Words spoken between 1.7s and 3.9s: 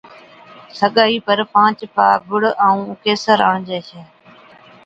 پا گُڙ ائُون قيسر آڻجي